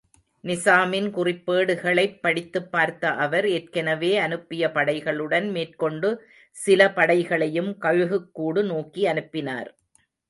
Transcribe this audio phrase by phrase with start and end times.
[0.43, 6.09] நிசாமின் குறிப்பேடுகளைப் படித்துப் பார்த்த அவர் ஏற்கெனவே அனுப்பிய படைகளுடன், மேற்கொண்டு
[6.57, 9.69] சில படைகளையும் கழுகுக்கூடு நோக்கியனுப்பினார்.